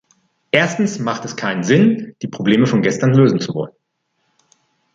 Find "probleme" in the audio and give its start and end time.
2.27-2.65